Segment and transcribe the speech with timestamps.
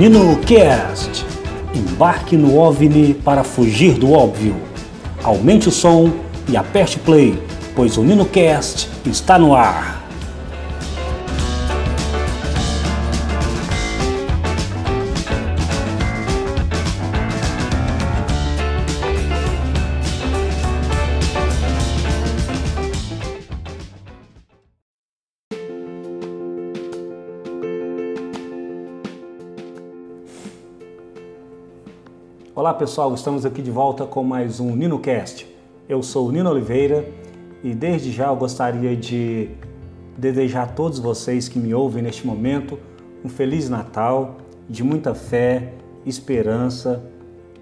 [0.00, 1.26] NinoCast.
[1.74, 4.56] Embarque no OVNI para fugir do óbvio.
[5.22, 6.10] Aumente o som
[6.48, 7.38] e aperte play,
[7.76, 9.99] pois o NinoCast está no ar.
[32.52, 35.46] Olá pessoal, estamos aqui de volta com mais um NinoCast.
[35.88, 37.08] Eu sou o Nino Oliveira
[37.62, 39.50] e desde já eu gostaria de
[40.18, 42.76] desejar a todos vocês que me ouvem neste momento
[43.24, 47.00] um Feliz Natal, de muita fé, esperança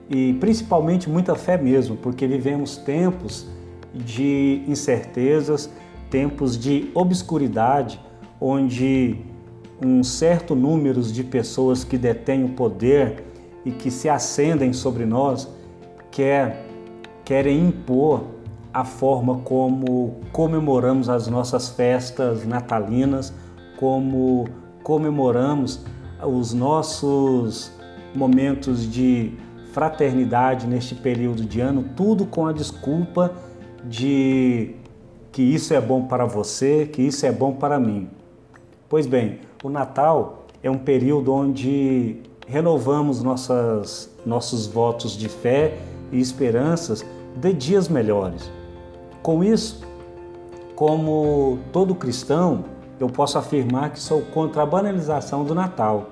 [0.08, 3.47] e principalmente muita fé mesmo, porque vivemos tempos
[3.95, 5.70] de incertezas,
[6.08, 8.00] tempos de obscuridade,
[8.41, 9.19] onde
[9.84, 13.27] um certo número de pessoas que detêm o poder
[13.69, 15.47] e que se acendem sobre nós
[16.11, 16.64] quer,
[17.22, 18.24] querem impor
[18.72, 23.30] a forma como comemoramos as nossas festas natalinas,
[23.77, 24.48] como
[24.83, 25.84] comemoramos
[26.27, 27.70] os nossos
[28.14, 29.34] momentos de
[29.72, 33.34] fraternidade neste período de ano, tudo com a desculpa
[33.84, 34.77] de
[35.30, 38.08] que isso é bom para você, que isso é bom para mim.
[38.89, 45.78] Pois bem, o Natal é um período onde renovamos nossas, nossos votos de fé
[46.10, 47.05] e esperanças
[47.36, 48.50] de dias melhores.
[49.22, 49.86] Com isso,
[50.74, 52.64] como todo cristão,
[52.98, 56.10] eu posso afirmar que sou contra a banalização do Natal.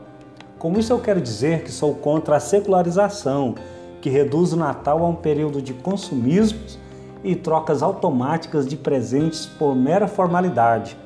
[0.58, 3.54] Com isso, eu quero dizer que sou contra a secularização,
[4.00, 6.78] que reduz o Natal a um período de consumismos
[7.24, 10.96] e trocas automáticas de presentes por mera formalidade.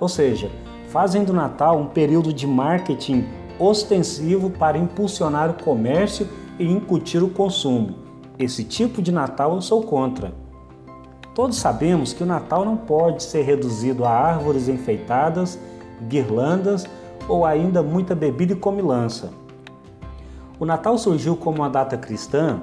[0.00, 0.50] Ou seja,
[0.88, 3.24] fazem do Natal um período de marketing
[3.58, 6.28] ostensivo para impulsionar o comércio
[6.58, 7.96] e incutir o consumo.
[8.38, 10.32] Esse tipo de Natal eu sou contra.
[11.34, 15.58] Todos sabemos que o Natal não pode ser reduzido a árvores enfeitadas,
[16.08, 16.86] guirlandas
[17.28, 19.30] ou ainda muita bebida e comilança.
[20.58, 22.60] O Natal surgiu como uma data cristã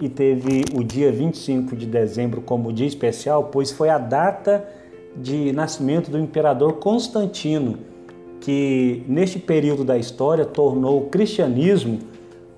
[0.00, 4.68] e teve o dia 25 de dezembro como dia especial, pois foi a data
[5.16, 7.78] de nascimento do imperador Constantino,
[8.40, 11.98] que neste período da história tornou o cristianismo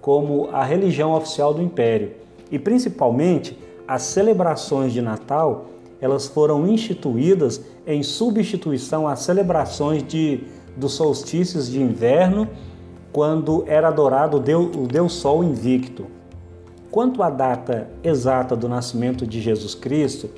[0.01, 2.13] como a religião oficial do império.
[2.51, 5.67] E principalmente as celebrações de Natal,
[6.01, 10.45] elas foram instituídas em substituição às celebrações de,
[10.77, 12.49] dos solstícios de inverno,
[13.13, 16.07] quando era adorado o Deus, o Deus Sol invicto.
[16.91, 20.31] Quanto à data exata do nascimento de Jesus Cristo,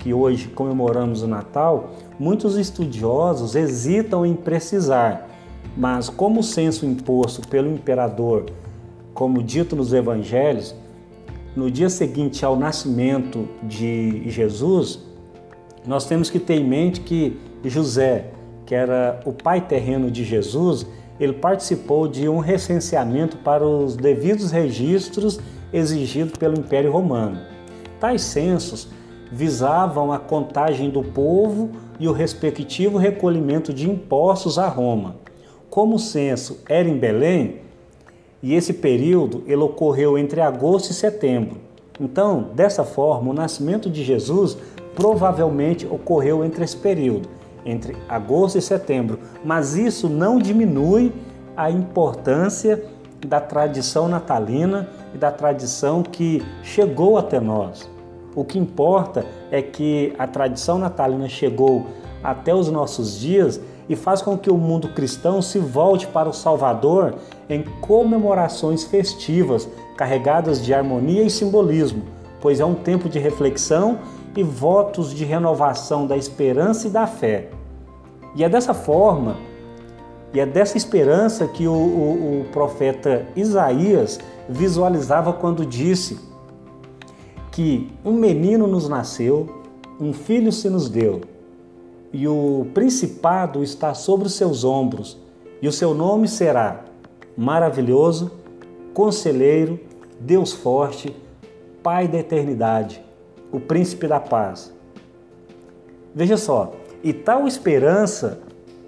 [0.00, 5.28] que hoje comemoramos o Natal, muitos estudiosos hesitam em precisar,
[5.76, 8.46] mas como o censo imposto pelo imperador,
[9.14, 10.74] como dito nos evangelhos,
[11.54, 15.00] no dia seguinte ao nascimento de Jesus,
[15.86, 18.30] nós temos que ter em mente que José,
[18.64, 20.86] que era o pai terreno de Jesus,
[21.18, 25.38] ele participou de um recenseamento para os devidos registros
[25.70, 27.38] exigidos pelo Império Romano.
[27.98, 28.88] Tais censos
[29.30, 35.16] visavam a contagem do povo e o respectivo recolhimento de impostos a Roma.
[35.68, 37.60] Como o censo era em Belém,
[38.42, 41.58] e esse período ele ocorreu entre agosto e setembro.
[42.00, 44.56] Então, dessa forma, o nascimento de Jesus
[44.94, 47.28] provavelmente ocorreu entre esse período,
[47.64, 51.12] entre agosto e setembro, mas isso não diminui
[51.56, 52.82] a importância
[53.26, 57.88] da tradição natalina e da tradição que chegou até nós.
[58.34, 61.86] O que importa é que a tradição natalina chegou
[62.22, 66.32] até os nossos dias e faz com que o mundo cristão se volte para o
[66.32, 67.14] Salvador
[67.48, 72.04] em comemorações festivas carregadas de harmonia e simbolismo,
[72.40, 73.98] pois é um tempo de reflexão
[74.36, 77.48] e votos de renovação da esperança e da fé.
[78.36, 79.36] E é dessa forma,
[80.32, 86.29] e é dessa esperança que o, o, o profeta Isaías visualizava quando disse
[87.60, 89.64] que um menino nos nasceu,
[90.00, 91.20] um filho se nos deu,
[92.10, 95.18] e o principado está sobre os seus ombros,
[95.60, 96.86] e o seu nome será
[97.36, 98.30] Maravilhoso,
[98.94, 99.78] Conselheiro,
[100.18, 101.14] Deus Forte,
[101.82, 103.04] Pai da Eternidade,
[103.52, 104.72] o Príncipe da Paz.
[106.14, 106.72] Veja só,
[107.04, 108.40] e tal esperança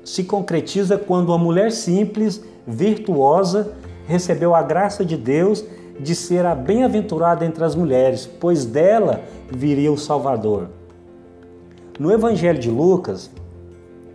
[0.02, 3.74] se concretiza quando uma mulher simples, virtuosa,
[4.06, 5.62] recebeu a graça de Deus
[5.98, 10.68] de ser a bem-aventurada entre as mulheres, pois dela viria o Salvador.
[11.98, 13.30] No Evangelho de Lucas,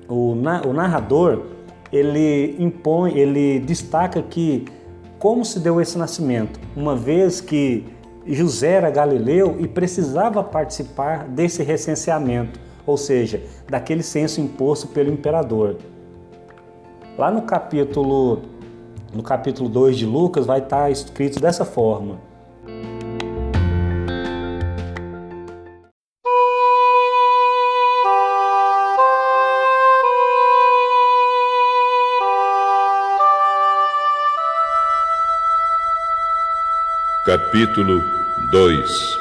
[0.10, 1.44] o narrador
[1.92, 4.66] ele impõe, ele destaca que
[5.20, 7.86] como se deu esse nascimento, uma vez que
[8.26, 15.78] José era galileu e precisava participar desse recenseamento, ou seja, daquele censo imposto pelo imperador.
[17.18, 18.42] Lá no capítulo
[19.14, 22.20] no capítulo 2 de Lucas vai estar escrito dessa forma:
[37.26, 38.02] Capítulo
[38.52, 39.18] 2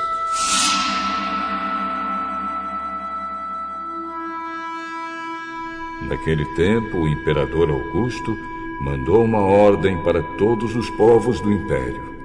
[6.08, 12.16] Naquele tempo, o imperador Augusto mandou uma ordem para todos os povos do império.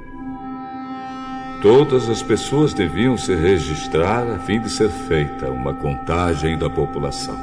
[1.62, 7.38] Todas as pessoas deviam se registrar a fim de ser feita uma contagem da população.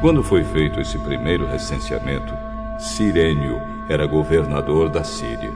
[0.00, 2.34] Quando foi feito esse primeiro recenseamento,
[2.78, 5.52] Sirênio era governador da Síria.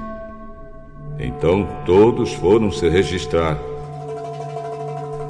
[1.18, 3.58] Então todos foram se registrar,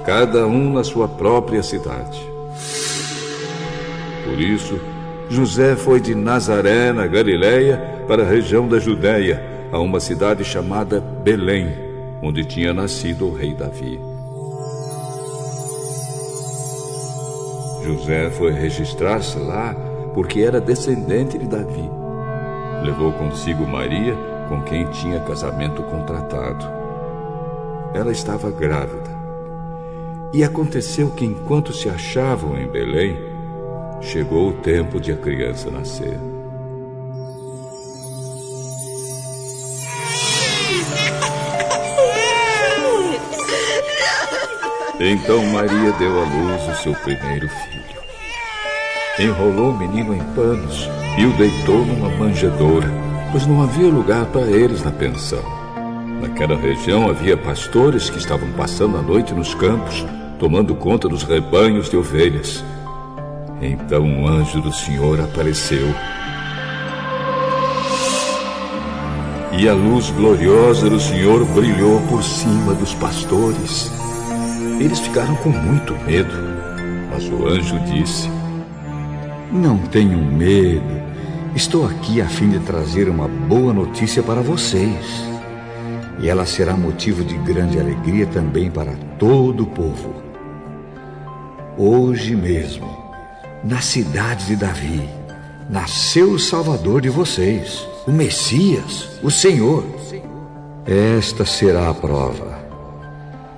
[0.04, 2.20] cada um na sua própria cidade.
[4.24, 4.78] Por isso,
[5.30, 11.00] José foi de Nazaré, na Galiléia, para a região da Judéia, a uma cidade chamada
[11.00, 11.68] Belém,
[12.22, 14.00] onde tinha nascido o rei Davi.
[17.84, 19.76] José foi registrar-se lá
[20.14, 21.90] porque era descendente de Davi.
[22.82, 24.16] Levou consigo Maria,
[24.48, 26.64] com quem tinha casamento contratado.
[27.94, 29.18] Ela estava grávida.
[30.32, 33.27] E aconteceu que, enquanto se achavam em Belém,
[34.00, 36.18] chegou o tempo de a criança nascer.
[45.00, 47.98] Então Maria deu à luz o seu primeiro filho.
[49.20, 54.46] Enrolou o menino em panos e o deitou numa manjedoura pois não havia lugar para
[54.46, 55.42] eles na pensão.
[56.20, 60.04] Naquela região havia pastores que estavam passando a noite nos campos,
[60.38, 62.64] tomando conta dos rebanhos de ovelhas.
[63.60, 65.88] Então um anjo do Senhor apareceu.
[69.58, 73.90] E a luz gloriosa do Senhor brilhou por cima dos pastores.
[74.78, 76.32] Eles ficaram com muito medo,
[77.10, 78.30] mas o anjo disse:
[79.50, 81.08] Não tenham medo.
[81.56, 85.26] Estou aqui a fim de trazer uma boa notícia para vocês.
[86.20, 90.22] E ela será motivo de grande alegria também para todo o povo.
[91.76, 93.07] Hoje mesmo,
[93.64, 95.08] na cidade de Davi,
[95.68, 99.84] nasceu o Salvador de vocês, o Messias, o Senhor.
[100.86, 102.58] Esta será a prova.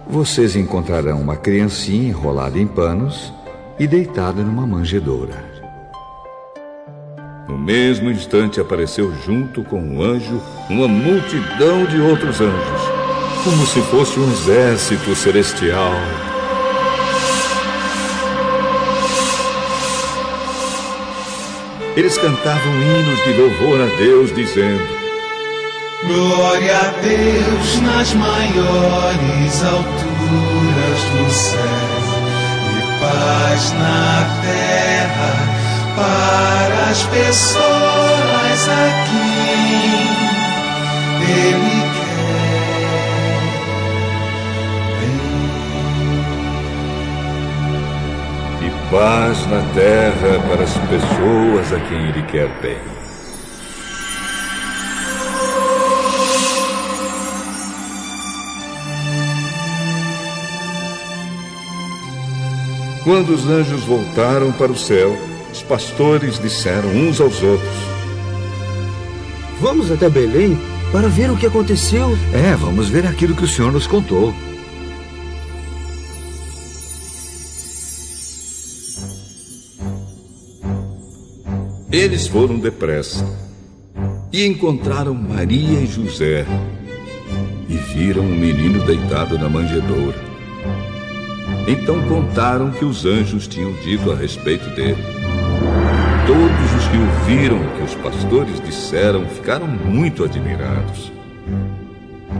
[0.08, 3.32] Vocês encontrarão uma criancinha enrolada em panos
[3.78, 5.50] e deitada numa manjedoura.
[7.48, 12.82] No mesmo instante apareceu junto com o anjo uma multidão de outros anjos,
[13.44, 15.94] como se fosse um exército celestial.
[22.00, 24.82] Eles cantavam hinos de louvor a Deus, dizendo:
[26.02, 31.60] Glória a Deus nas maiores alturas do céu
[32.78, 35.34] e paz na terra
[35.94, 40.08] para as pessoas a quem
[41.28, 41.89] Ele
[48.90, 52.76] paz na terra para as pessoas a quem Ele quer bem.
[63.04, 65.16] Quando os anjos voltaram para o céu,
[65.52, 67.70] os pastores disseram uns aos outros:
[69.60, 70.58] Vamos até Belém
[70.90, 72.18] para ver o que aconteceu.
[72.34, 74.34] É, vamos ver aquilo que o Senhor nos contou.
[81.92, 83.26] Eles foram depressa
[84.32, 86.46] e encontraram Maria e José
[87.68, 90.16] e viram o um menino deitado na manjedoura.
[91.66, 95.02] Então contaram que os anjos tinham dito a respeito dele.
[96.28, 101.10] Todos os que ouviram o que os pastores disseram ficaram muito admirados.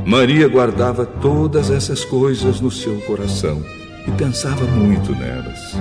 [0.07, 3.61] Maria guardava todas essas coisas no seu coração
[4.07, 5.75] e pensava muito nelas.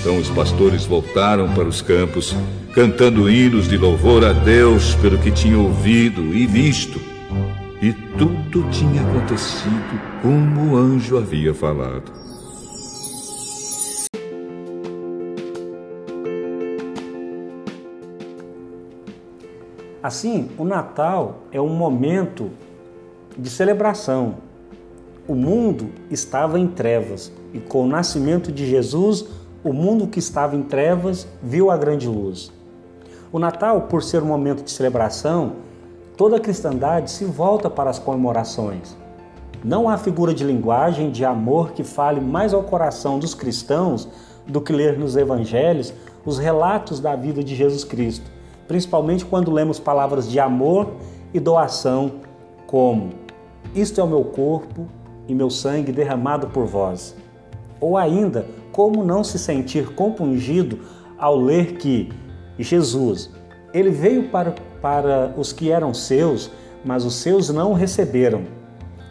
[0.00, 2.34] Então os pastores voltaram para os campos,
[2.74, 6.98] cantando hinos de louvor a Deus pelo que tinham ouvido e visto.
[7.82, 12.10] E tudo tinha acontecido como o anjo havia falado.
[20.02, 22.50] Assim, o Natal é um momento
[23.36, 24.36] de celebração.
[25.28, 29.26] O mundo estava em trevas e com o nascimento de Jesus,
[29.62, 32.50] o mundo que estava em trevas viu a grande luz.
[33.32, 35.52] O Natal, por ser um momento de celebração,
[36.16, 38.96] toda a cristandade se volta para as comemorações.
[39.62, 44.08] Não há figura de linguagem de amor que fale mais ao coração dos cristãos
[44.46, 45.92] do que ler nos evangelhos
[46.24, 48.30] os relatos da vida de Jesus Cristo,
[48.66, 50.92] principalmente quando lemos palavras de amor
[51.32, 52.12] e doação,
[52.66, 53.10] como:
[53.74, 54.86] Isto é o meu corpo
[55.28, 57.14] e meu sangue derramado por vós.
[57.80, 60.78] Ou ainda, como não se sentir compungido
[61.18, 62.10] ao ler que
[62.58, 63.30] Jesus,
[63.72, 66.50] ele veio para, para os que eram seus,
[66.84, 68.44] mas os seus não o receberam.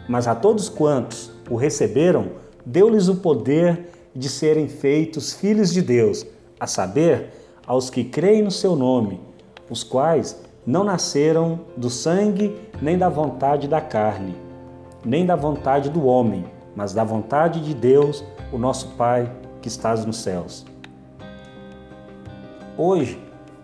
[0.08, 2.32] Mas a todos quantos o receberam,
[2.64, 6.26] deu-lhes o poder de serem feitos filhos de Deus,
[6.58, 7.30] a saber,
[7.66, 9.20] aos que creem no seu nome,
[9.68, 14.34] os quais não nasceram do sangue, nem da vontade da carne,
[15.04, 20.04] nem da vontade do homem, mas da vontade de Deus, o nosso Pai que estás
[20.04, 20.64] nos céus.
[22.76, 23.18] Hoje,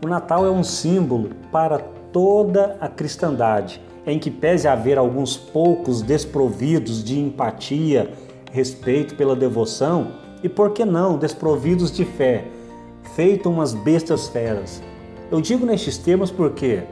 [0.05, 1.79] o Natal é um símbolo para
[2.13, 8.13] toda a cristandade, em que pese haver alguns poucos desprovidos de empatia,
[8.53, 10.09] respeito pela devoção
[10.43, 12.45] e, por que não, desprovidos de fé,
[13.15, 14.83] feito umas bestas feras.
[15.31, 16.85] Eu digo nestes termos porque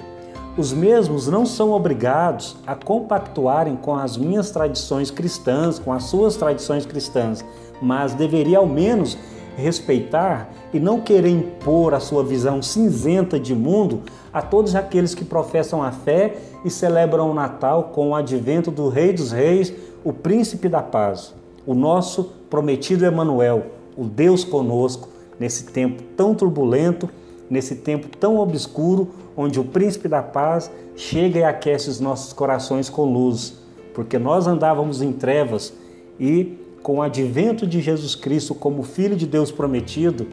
[0.57, 6.37] os mesmos não são obrigados a compactuarem com as minhas tradições cristãs, com as suas
[6.37, 7.45] tradições cristãs,
[7.85, 9.19] mas deveria ao menos
[9.57, 14.01] respeitar e não querer impor a sua visão cinzenta de mundo
[14.33, 18.89] a todos aqueles que professam a fé e celebram o Natal com o advento do
[18.89, 19.73] Rei dos Reis,
[20.03, 21.35] o Príncipe da Paz,
[21.67, 27.09] o nosso prometido Emanuel, o Deus conosco nesse tempo tão turbulento,
[27.51, 32.89] nesse tempo tão obscuro, onde o Príncipe da Paz chega e aquece os nossos corações
[32.89, 33.55] com luz,
[33.93, 35.73] porque nós andávamos em trevas
[36.19, 40.27] e com o advento de Jesus Cristo como Filho de Deus prometido,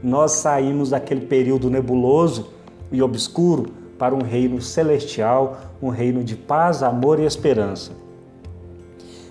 [0.00, 2.50] nós saímos daquele período nebuloso
[2.92, 3.66] e obscuro
[3.98, 7.90] para um reino celestial, um reino de paz, amor e esperança.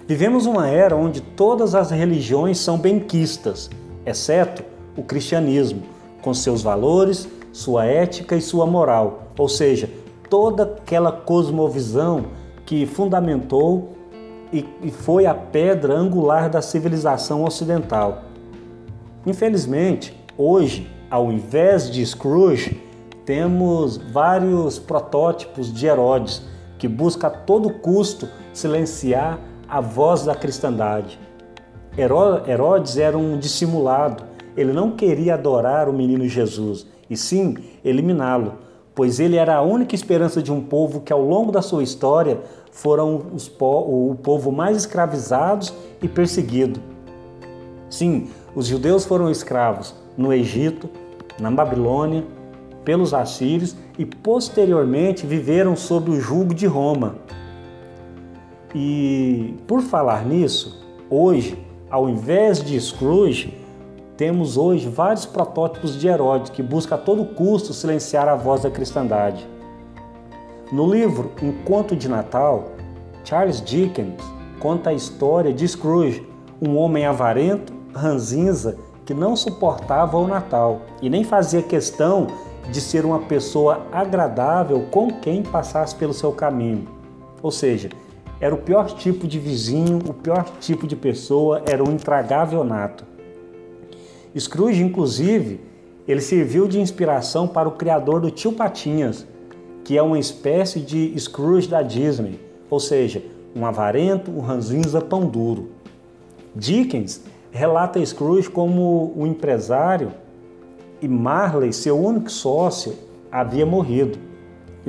[0.06, 3.70] Vivemos uma era onde todas as religiões são benquistas,
[4.06, 4.62] exceto
[4.98, 5.84] o cristianismo,
[6.22, 9.90] com seus valores, sua ética e sua moral, ou seja,
[10.30, 12.26] toda aquela cosmovisão
[12.66, 13.97] que fundamentou
[14.52, 18.24] e, foi a pedra angular da civilização ocidental.
[19.26, 22.82] Infelizmente, hoje, ao invés de Scrooge,
[23.26, 26.42] temos vários protótipos de Herodes
[26.78, 31.20] que busca a todo custo silenciar a voz da cristandade.
[31.98, 34.24] Herodes era um dissimulado,
[34.56, 38.54] ele não queria adorar o menino Jesus, e sim eliminá-lo,
[38.94, 42.40] pois ele era a única esperança de um povo que ao longo da sua história
[42.78, 46.80] foram os, o povo mais escravizados e perseguido.
[47.90, 50.88] Sim, os judeus foram escravos no Egito,
[51.40, 52.24] na Babilônia,
[52.86, 57.16] pelos assírios e posteriormente viveram sob o jugo de Roma.
[58.76, 61.58] E por falar nisso, hoje,
[61.90, 63.58] ao invés de Scrooge,
[64.16, 68.70] temos hoje vários protótipos de Herodes que busca a todo custo silenciar a voz da
[68.70, 69.57] cristandade.
[70.70, 72.72] No livro Encontro de Natal,
[73.24, 74.22] Charles Dickens
[74.60, 76.28] conta a história de Scrooge,
[76.62, 82.28] um homem avarento, ranzinza, que não suportava o Natal e nem fazia questão
[82.70, 86.86] de ser uma pessoa agradável com quem passasse pelo seu caminho.
[87.42, 87.90] Ou seja,
[88.42, 93.06] era o pior tipo de vizinho, o pior tipo de pessoa, era um intragável nato.
[94.38, 95.62] Scrooge, inclusive,
[96.06, 99.26] ele serviu de inspiração para o criador do Tio Patinhas,
[99.88, 103.24] que é uma espécie de Scrooge da Disney, ou seja,
[103.56, 105.70] um avarento, um ranzinza pão duro.
[106.54, 110.12] Dickens relata Scrooge como um empresário
[111.02, 112.96] e Marley, seu único sócio,
[113.32, 114.20] havia morrido.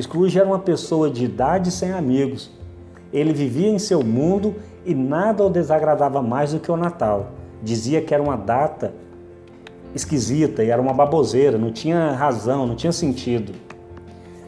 [0.00, 2.50] Scrooge era uma pessoa de idade sem amigos.
[3.12, 7.34] Ele vivia em seu mundo e nada o desagradava mais do que o Natal.
[7.62, 8.92] Dizia que era uma data
[9.94, 13.67] esquisita e era uma baboseira, não tinha razão, não tinha sentido.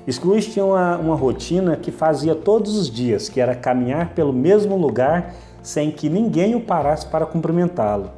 [0.08, 4.76] Scrooge tinha uma, uma rotina que fazia todos os dias, que era caminhar pelo mesmo
[4.76, 8.10] lugar sem que ninguém o parasse para cumprimentá-lo.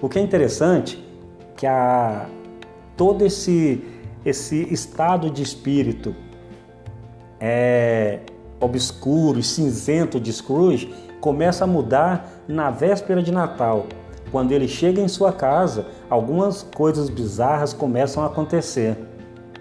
[0.00, 1.02] O que é interessante
[1.56, 2.26] que a,
[2.96, 3.82] todo esse,
[4.24, 6.14] esse estado de espírito
[7.40, 8.20] é,
[8.60, 13.86] obscuro e cinzento de Scrooge começa a mudar na véspera de Natal.
[14.30, 18.96] Quando ele chega em sua casa, algumas coisas bizarras começam a acontecer.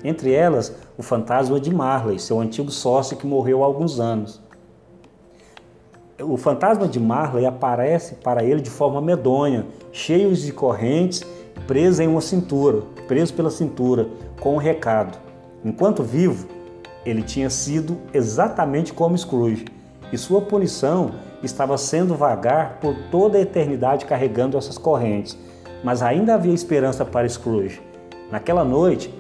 [0.04, 4.42] Entre elas, o fantasma de Marley, seu antigo sócio que morreu há alguns anos.
[6.20, 11.24] O fantasma de Marley aparece para ele de forma medonha, cheio de correntes,
[11.68, 14.08] preso em uma cintura, preso pela cintura,
[14.40, 15.18] com um recado.
[15.64, 16.48] Enquanto vivo,
[17.06, 19.66] ele tinha sido exatamente como Scrooge,
[20.12, 25.38] e sua punição estava sendo vagar por toda a eternidade carregando essas correntes.
[25.84, 27.82] Mas ainda havia esperança para Scrooge.
[28.32, 29.12] Naquela noite,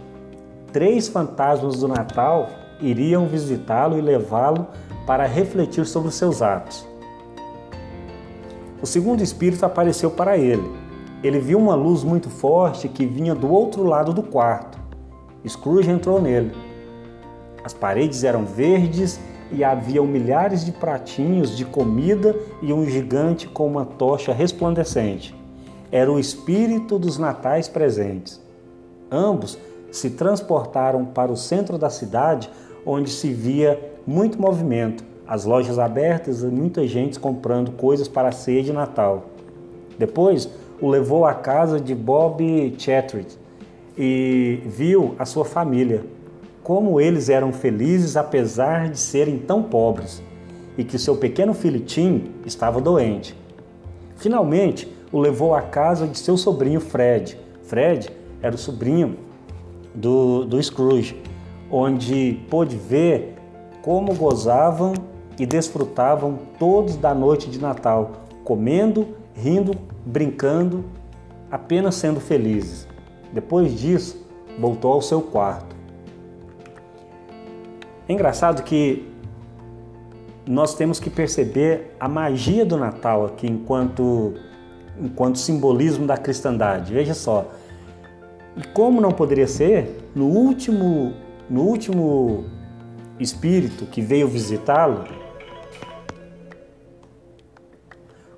[0.71, 2.49] três fantasmas do Natal
[2.79, 4.67] iriam visitá-lo e levá-lo
[5.05, 6.87] para refletir sobre os seus atos.
[8.81, 10.67] O segundo espírito apareceu para ele.
[11.23, 14.79] Ele viu uma luz muito forte que vinha do outro lado do quarto.
[15.47, 16.51] Scrooge entrou nele.
[17.63, 19.19] As paredes eram verdes
[19.51, 25.35] e havia milhares de pratinhos de comida e um gigante com uma tocha resplandecente.
[25.91, 28.41] Era o espírito dos natais presentes.
[29.11, 29.59] Ambos
[29.91, 32.49] se transportaram para o centro da cidade,
[32.85, 38.31] onde se via muito movimento, as lojas abertas e muita gente comprando coisas para a
[38.31, 39.25] ceia de Natal.
[39.97, 40.49] Depois,
[40.81, 43.27] o levou à casa de Bob Chattery
[43.97, 46.03] e viu a sua família,
[46.63, 50.23] como eles eram felizes apesar de serem tão pobres
[50.77, 53.35] e que seu pequeno filho Tim estava doente.
[54.15, 57.37] Finalmente, o levou à casa de seu sobrinho Fred.
[57.63, 58.09] Fred
[58.41, 59.17] era o sobrinho
[59.93, 61.21] do, do Scrooge,
[61.69, 63.35] onde pôde ver
[63.81, 64.93] como gozavam
[65.39, 68.11] e desfrutavam todos da noite de Natal,
[68.43, 70.85] comendo, rindo, brincando,
[71.49, 72.87] apenas sendo felizes.
[73.33, 74.25] Depois disso,
[74.59, 75.75] voltou ao seu quarto.
[78.07, 79.07] É engraçado que
[80.45, 84.33] nós temos que perceber a magia do Natal aqui enquanto,
[84.99, 86.93] enquanto simbolismo da cristandade.
[86.93, 87.49] Veja só.
[88.55, 91.13] E como não poderia ser, no último,
[91.49, 92.45] no último
[93.19, 95.05] espírito que veio visitá-lo,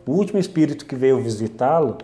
[0.05, 1.97] o último espírito que veio visitá-lo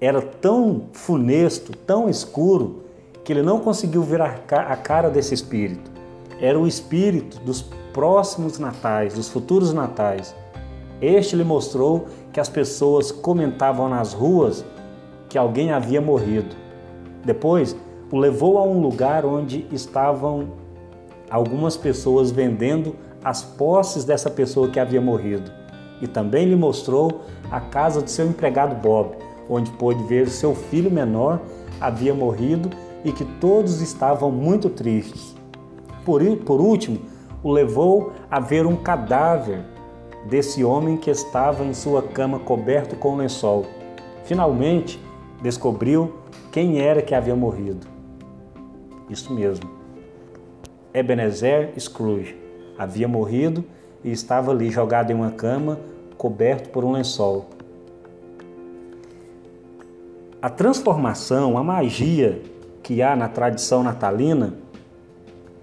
[0.00, 2.84] era tão funesto, tão escuro,
[3.24, 5.94] que ele não conseguiu ver a cara desse espírito
[6.40, 7.62] era o espírito dos
[7.92, 10.34] próximos natais, dos futuros natais.
[11.00, 14.64] Este lhe mostrou que as pessoas comentavam nas ruas
[15.28, 16.54] que alguém havia morrido.
[17.24, 17.76] Depois,
[18.12, 20.48] o levou a um lugar onde estavam
[21.30, 25.50] algumas pessoas vendendo as posses dessa pessoa que havia morrido.
[26.00, 29.16] E também lhe mostrou a casa do seu empregado Bob,
[29.48, 31.40] onde pôde ver seu filho menor
[31.80, 32.70] havia morrido
[33.04, 35.34] e que todos estavam muito tristes.
[36.04, 36.98] Por, por último,
[37.42, 39.60] o levou a ver um cadáver
[40.26, 43.66] desse homem que estava em sua cama coberto com lençol.
[44.24, 44.98] Finalmente,
[45.42, 46.14] descobriu
[46.54, 47.84] quem era que havia morrido.
[49.10, 49.68] Isso mesmo.
[50.94, 52.36] Ebenezer Scrooge
[52.78, 53.64] havia morrido
[54.04, 55.80] e estava ali jogado em uma cama,
[56.16, 57.46] coberto por um lençol.
[60.40, 62.40] A transformação, a magia
[62.84, 64.54] que há na tradição natalina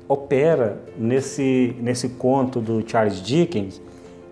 [0.10, 3.82] opera nesse, nesse conto do Charles Dickens,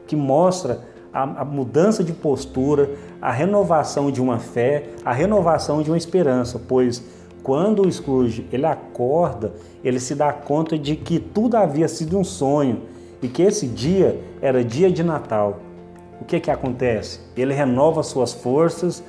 [0.06, 2.90] que mostra a, a, mudança de postura,
[3.22, 7.04] a renovação de uma fé, a renovação de uma esperança, pois
[7.44, 9.54] quando o Scrooge ele acorda,
[9.84, 12.82] ele se dá conta de que tudo havia sido um sonho
[13.22, 15.60] e que esse dia era dia de Natal.
[16.22, 17.22] O que que acontece?
[17.36, 19.04] Ele renova suas forças,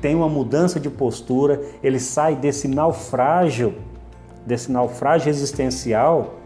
[0.00, 3.74] tem uma mudança de postura, ele sai desse naufrágio
[4.46, 6.39] desse naufrágio existencial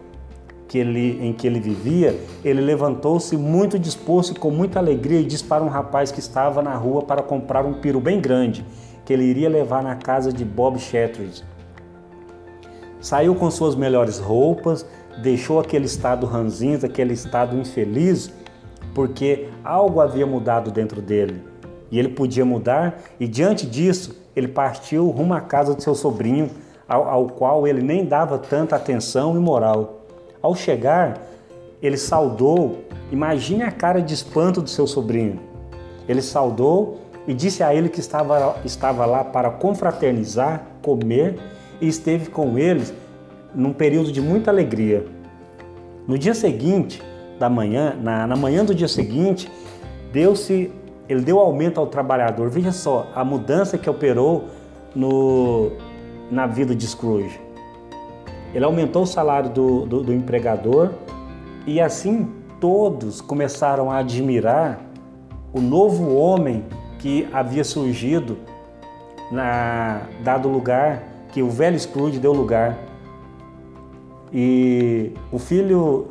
[0.75, 5.25] que ele, em que ele vivia, ele levantou-se muito disposto e com muita alegria e
[5.25, 8.67] disse para um rapaz que estava na rua para comprar um piro bem grande,
[9.05, 11.45] que ele iria levar na casa de Bob Shattered.
[12.99, 14.85] Saiu com suas melhores roupas,
[15.23, 18.33] deixou aquele estado ranzinza, aquele estado infeliz,
[18.93, 21.41] porque algo havia mudado dentro dele.
[21.89, 26.51] E ele podia mudar, e diante disso, ele partiu rumo à casa de seu sobrinho,
[26.89, 30.04] ao, ao qual ele nem dava tanta atenção e moral.
[30.45, 31.23] Ao chegar,
[31.83, 35.41] ele saudou, imagine a cara de espanto do seu sobrinho.
[36.07, 41.39] Ele saudou e disse a ele que estava, estava lá para confraternizar, comer
[41.81, 42.93] e esteve com eles
[43.55, 45.07] num período de muita alegria.
[46.07, 47.03] No dia seguinte,
[47.39, 49.51] da manhã, na, na manhã do dia seguinte,
[50.13, 50.71] deu-se,
[51.09, 52.51] ele deu aumento ao trabalhador.
[52.51, 54.45] Veja só a mudança que operou
[54.95, 55.73] no,
[56.31, 57.41] na vida de Scrooge.
[58.55, 60.93] Ele aumentou o salário do, do, do empregador
[61.67, 62.29] e assim
[62.61, 64.81] todos começaram a admirar
[65.53, 66.65] o novo homem
[66.99, 68.39] que havia surgido
[69.31, 72.79] na dado lugar que o velho Scrooge deu lugar.
[74.33, 76.07] E o filho,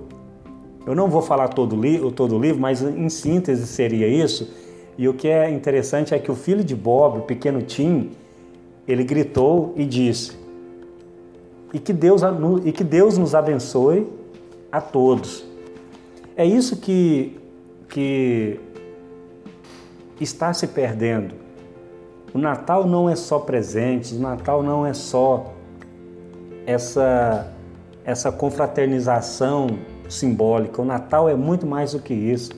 [0.86, 4.54] eu não vou falar todo, li, todo o livro, mas em síntese seria isso.
[4.98, 8.12] E o que é interessante é que o filho de Bob, o pequeno Tim,
[8.86, 10.43] ele gritou e disse:
[11.74, 12.22] e que Deus,
[12.64, 14.08] e que Deus nos abençoe
[14.72, 15.44] a todos.
[16.38, 17.40] É isso que,
[17.90, 18.60] que
[20.22, 21.34] está se perdendo.
[22.34, 25.54] O Natal não é só presentes, o Natal não é só
[26.66, 27.52] essa,
[28.06, 29.68] essa confraternização
[30.08, 30.82] simbólica.
[30.82, 32.52] O Natal é muito mais do que isso.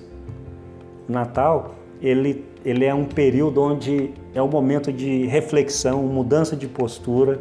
[1.08, 6.68] O Natal, ele, ele é um período onde é um momento de reflexão, mudança de
[6.68, 7.40] postura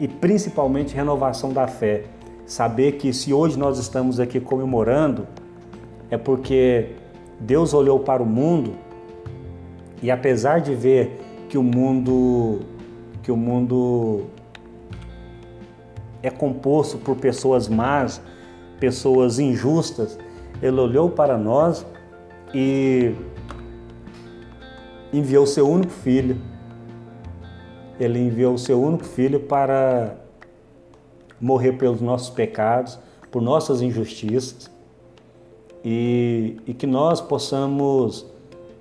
[0.00, 2.04] e principalmente renovação da fé.
[2.46, 5.28] Saber que se hoje nós estamos aqui comemorando,
[6.10, 6.94] é porque
[7.38, 8.72] Deus olhou para o mundo
[10.02, 12.60] e apesar de ver que o mundo
[13.22, 14.22] que o mundo
[16.22, 18.20] é composto por pessoas más,
[18.80, 20.18] pessoas injustas,
[20.62, 21.86] ele olhou para nós
[22.54, 23.14] e
[25.12, 26.38] enviou seu único filho.
[28.00, 30.16] Ele enviou seu único filho para
[31.40, 32.98] morrer pelos nossos pecados,
[33.30, 34.70] por nossas injustiças
[35.84, 38.26] e, e que nós possamos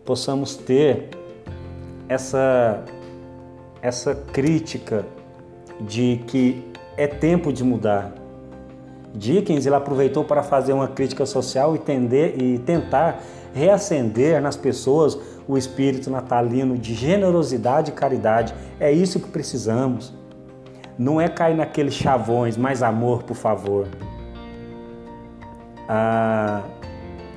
[0.06, 1.10] possamos ter
[2.08, 2.84] essa,
[3.80, 5.06] essa crítica
[5.82, 6.66] de que
[6.98, 8.12] é tempo de mudar.
[9.14, 13.22] Dickens ele aproveitou para fazer uma crítica social e, tender, e tentar
[13.54, 15.18] reacender nas pessoas
[15.50, 18.54] o espírito natalino de generosidade e caridade.
[18.80, 20.14] É isso que precisamos.
[20.96, 23.88] Não é cair naqueles chavões, mais amor, por favor.
[25.88, 26.62] Ah,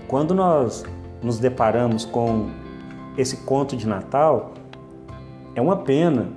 [0.06, 0.84] quando nós
[1.22, 2.50] nos deparamos com
[3.16, 4.52] esse conto de Natal,
[5.54, 6.28] é uma pena.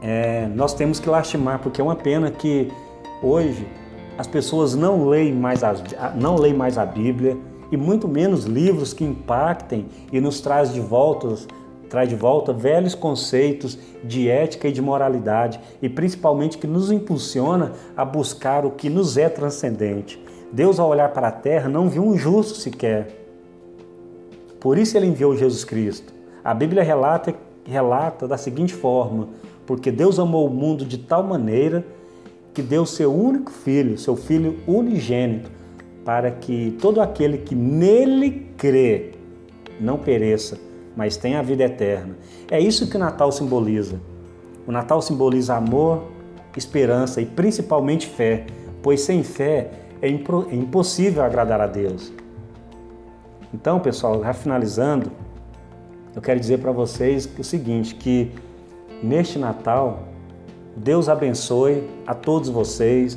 [0.00, 2.72] É, nós temos que lastimar, porque é uma pena que
[3.22, 3.68] hoje
[4.16, 5.82] as pessoas não leem mais, as,
[6.14, 7.36] não leem mais a Bíblia
[7.70, 11.34] e muito menos livros que impactem e nos traz de volta,
[11.88, 17.72] traz de volta velhos conceitos de ética e de moralidade e principalmente que nos impulsiona
[17.96, 20.22] a buscar o que nos é transcendente.
[20.52, 23.16] Deus, ao olhar para a terra, não viu um justo sequer.
[24.58, 26.12] Por isso ele enviou Jesus Cristo.
[26.44, 29.28] A Bíblia relata relata da seguinte forma:
[29.66, 31.84] porque Deus amou o mundo de tal maneira
[32.52, 35.50] que deu seu único filho, seu filho unigênito,
[36.10, 39.12] para que todo aquele que nele crê
[39.80, 40.58] não pereça,
[40.96, 42.16] mas tenha a vida eterna.
[42.50, 44.00] É isso que o Natal simboliza.
[44.66, 46.02] O Natal simboliza amor,
[46.56, 48.44] esperança e principalmente fé,
[48.82, 49.70] pois sem fé
[50.02, 52.12] é, é impossível agradar a Deus.
[53.54, 55.12] Então, pessoal, já finalizando,
[56.12, 58.32] eu quero dizer para vocês o seguinte, que
[59.00, 60.08] neste Natal,
[60.76, 63.16] Deus abençoe a todos vocês,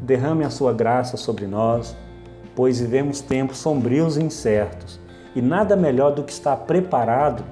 [0.00, 1.94] derrame a sua graça sobre nós,
[2.54, 5.00] pois vivemos tempos sombrios e incertos,
[5.34, 7.44] e nada melhor do que estar preparado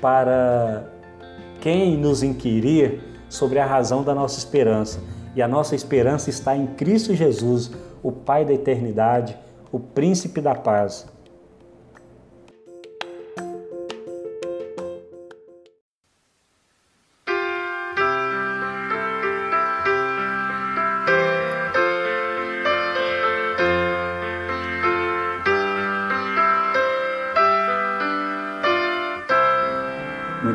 [0.00, 0.84] para
[1.60, 5.00] quem nos inquirir sobre a razão da nossa esperança.
[5.34, 7.70] E a nossa esperança está em Cristo Jesus,
[8.02, 9.36] o Pai da eternidade,
[9.70, 11.06] o príncipe da paz.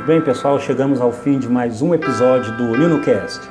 [0.07, 3.41] Bem, pessoal, chegamos ao fim de mais um episódio do NinoCast.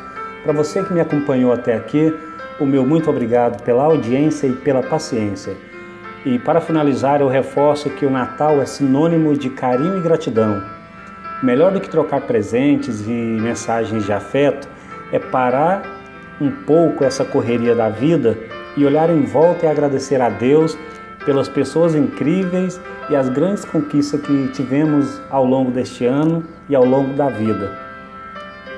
[0.42, 2.16] Para você que me acompanhou até aqui,
[2.58, 5.54] o meu muito obrigado pela audiência e pela paciência.
[6.24, 10.62] E para finalizar, eu reforço que o Natal é sinônimo de carinho e gratidão.
[11.42, 14.66] Melhor do que trocar presentes e mensagens de afeto
[15.12, 15.82] é parar
[16.40, 18.38] um pouco essa correria da vida
[18.78, 20.74] e olhar em volta e agradecer a Deus
[21.26, 26.84] pelas pessoas incríveis e as grandes conquistas que tivemos ao longo deste ano e ao
[26.84, 27.76] longo da vida.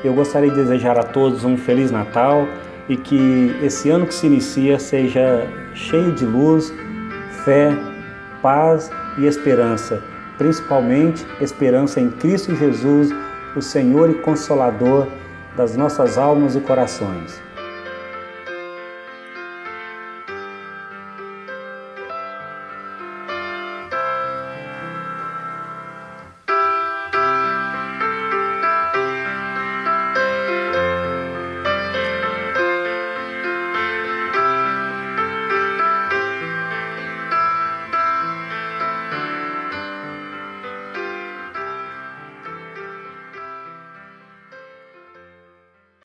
[0.03, 2.49] Eu gostaria de desejar a todos um Feliz Natal
[2.89, 6.73] e que esse ano que se inicia seja cheio de luz,
[7.45, 7.77] fé,
[8.41, 10.03] paz e esperança,
[10.39, 13.11] principalmente esperança em Cristo Jesus,
[13.55, 15.07] o Senhor e Consolador
[15.57, 17.48] das nossas almas e corações.